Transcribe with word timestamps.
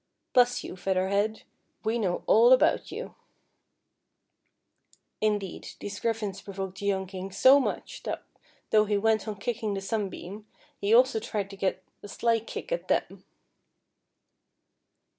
Bless 0.33 0.63
you, 0.63 0.75
Feather 0.75 1.09
Head, 1.09 1.43
we 1.83 1.99
know 1.99 2.23
all 2.25 2.53
about 2.53 2.91
you." 2.91 3.13
Indeed, 5.21 5.73
these 5.79 5.99
griffins 5.99 6.41
provoked 6.41 6.79
the 6.79 6.87
young 6.87 7.05
King 7.05 7.31
so 7.31 7.59
much, 7.59 8.01
that 8.01 8.23
though 8.71 8.85
he 8.85 8.97
went 8.97 9.27
on 9.27 9.35
kick 9.35 9.61
ing 9.61 9.75
the 9.75 9.79
sunbeam, 9.81 10.47
he 10.79 10.91
also 10.91 11.19
tried 11.19 11.51
to 11.51 11.55
get 11.55 11.83
a 12.01 12.07
sly 12.07 12.39
kick 12.39 12.71
at 12.71 12.87
them. 12.87 13.25